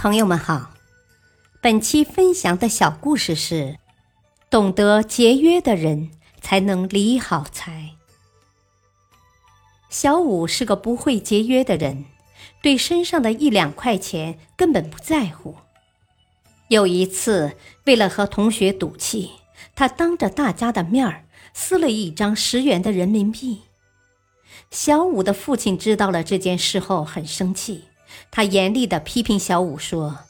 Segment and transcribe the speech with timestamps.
[0.00, 0.74] 朋友们好，
[1.60, 3.80] 本期分享的小故事是：
[4.48, 7.96] 懂得节约的人才能理好财。
[9.90, 12.04] 小五是个不会节约的人，
[12.62, 15.56] 对身上的一两块钱根本不在乎。
[16.68, 19.32] 有一次，为了和同学赌气，
[19.74, 23.62] 他当着大家的面儿撕了一张十元的人民币。
[24.70, 27.82] 小五的父亲知道了这件事后，很生气。
[28.30, 30.20] 他严厉地批评小五说：“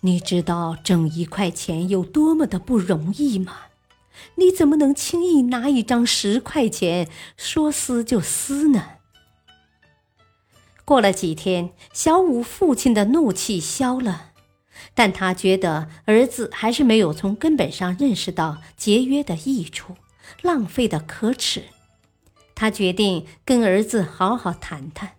[0.00, 3.56] 你知道挣一块钱有多么的不容易吗？
[4.36, 8.84] 你怎么能轻易拿一张十块钱说撕就撕呢？”
[10.84, 14.32] 过了几天，小五父亲的怒气消了，
[14.94, 19.96] 但他觉得儿子还是没有从根本上认识到节约的益处，
[20.42, 21.64] 浪费的可耻。
[22.54, 25.12] 他决定跟儿子好好谈谈。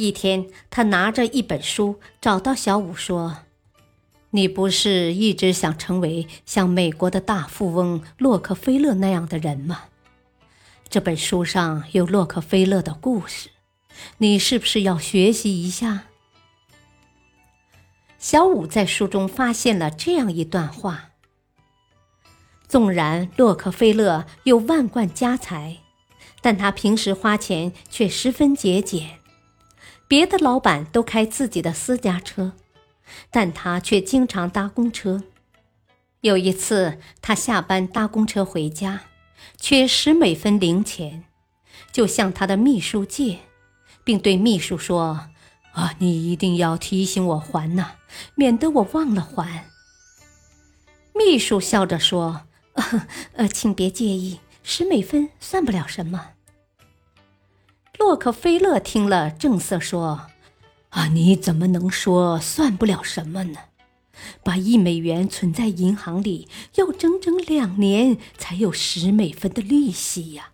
[0.00, 3.40] 一天，他拿着一本书找到小五说
[4.32, 9.82] ：“你不是一直想成为像美国的大富翁洛克菲勒那样的人吗？
[10.88, 13.50] 这本书上有洛克菲勒的故事，
[14.16, 16.04] 你是不是要学习一下？”
[18.18, 21.10] 小五在书中发现了这样一段话
[22.66, 25.76] ：“纵然洛克菲勒有万贯家财，
[26.40, 29.16] 但他平时花钱却十分节俭。”
[30.10, 32.54] 别的老板都开自己的私家车，
[33.30, 35.22] 但他却经常搭公车。
[36.22, 39.02] 有一次，他下班搭公车回家，
[39.56, 41.22] 缺十美分零钱，
[41.92, 43.38] 就向他的秘书借，
[44.02, 45.28] 并对秘书说
[45.74, 47.92] ：“啊，你一定要提醒我还呐，
[48.34, 49.66] 免得我忘了还。”
[51.14, 52.48] 秘书笑着说
[53.34, 56.30] ：“呃，请别介意，十美分算不了什么。”
[58.00, 60.28] 洛克菲勒听了，正色说
[60.88, 63.58] ：“啊，你怎么能说算不了什么呢？
[64.42, 70.52] 把一美元存在银行里，要整整两年才有十美分的利息呀。”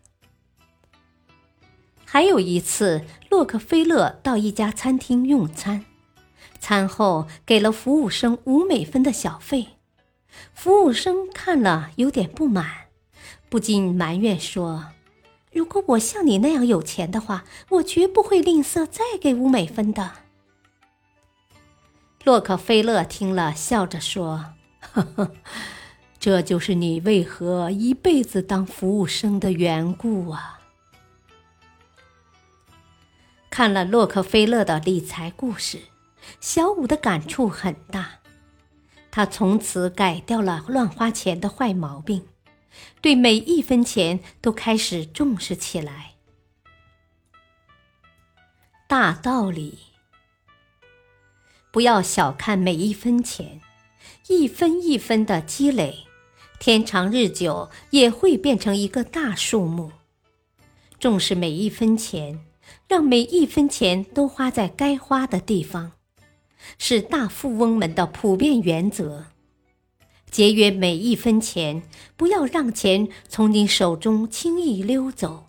[2.04, 5.84] 还有一次，洛克菲勒到一家餐厅用餐，
[6.58, 9.68] 餐后给了服务生五美分的小费，
[10.52, 12.66] 服务生看了有点不满，
[13.48, 14.86] 不禁埋怨说。
[15.56, 20.12] 如果我像你那样有钱的话，我绝不会吝啬再给五美分的。
[22.24, 24.52] 洛克菲勒听了，笑着说
[24.92, 25.32] ：“呵呵，
[26.18, 30.60] 这就是你为何一辈子当服务生的缘故啊！”
[33.48, 35.80] 看了洛克菲勒的理财故事，
[36.38, 38.18] 小五的感触很大，
[39.10, 42.26] 他从此改掉了乱花钱的坏毛病。
[43.00, 46.14] 对每一分钱都开始重视起来。
[48.88, 49.78] 大道理，
[51.70, 53.60] 不要小看每一分钱，
[54.28, 56.06] 一分一分的积累，
[56.60, 59.92] 天长日久也会变成一个大数目。
[60.98, 62.40] 重视每一分钱，
[62.88, 65.92] 让每一分钱都花在该花的地方，
[66.78, 69.26] 是大富翁们的普遍原则。
[70.30, 71.82] 节约每一分钱，
[72.16, 75.46] 不要让钱从你手中轻易溜走，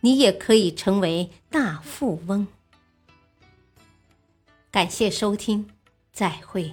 [0.00, 2.46] 你也可以成为大富翁。
[4.70, 5.68] 感谢收听，
[6.12, 6.72] 再会。